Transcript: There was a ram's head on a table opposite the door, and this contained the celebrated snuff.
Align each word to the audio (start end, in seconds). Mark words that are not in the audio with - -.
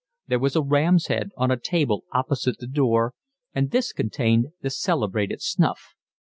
There 0.25 0.39
was 0.39 0.55
a 0.55 0.63
ram's 0.63 1.05
head 1.09 1.29
on 1.37 1.51
a 1.51 1.59
table 1.59 2.05
opposite 2.11 2.57
the 2.57 2.65
door, 2.65 3.13
and 3.53 3.69
this 3.69 3.93
contained 3.93 4.47
the 4.63 4.71
celebrated 4.71 5.43
snuff. 5.43 5.93